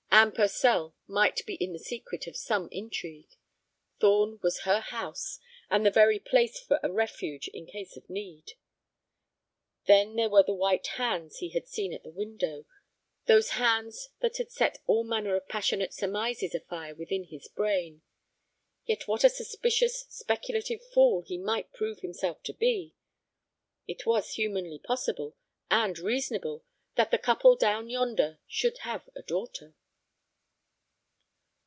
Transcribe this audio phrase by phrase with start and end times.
[0.13, 3.37] Anne Purcell might be in the secret of some intrigue;
[3.99, 8.51] Thorn was her house and the very place for a refuge in case of need.
[9.87, 12.67] Then there were the white hands he had seen at the window,
[13.25, 18.03] those hands that had set all manner of passionate surmises afire within his brain.
[18.85, 22.93] Yet what a suspicious, speculative fool he might prove himself to be!
[23.87, 25.35] It was humanly possible
[25.71, 26.63] and reasonable
[26.95, 29.73] that the couple down yonder should have a daughter.